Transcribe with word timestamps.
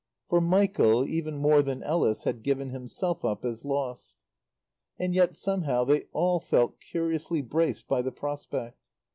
For 0.29 0.41
Michael, 0.41 1.05
even 1.07 1.37
more 1.37 1.61
than 1.61 1.83
Ellis, 1.83 2.23
had 2.23 2.41
given 2.41 2.71
himself 2.71 3.23
up 3.23 3.45
as 3.45 3.63
lost. 3.63 4.17
And 4.97 5.13
yet 5.13 5.35
somehow 5.35 5.83
they 5.83 6.07
all 6.11 6.39
felt 6.39 6.79
curiously 6.79 7.43
braced 7.43 7.87
by 7.87 8.01
the 8.01 8.11
prospect. 8.11 8.79